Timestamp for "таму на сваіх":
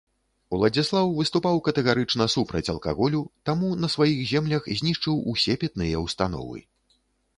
3.49-4.25